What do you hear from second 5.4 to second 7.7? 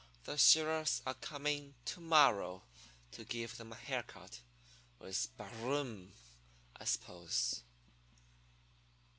a rum, I suppose.'